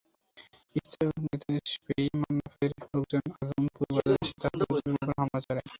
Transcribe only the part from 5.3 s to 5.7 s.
চালায়।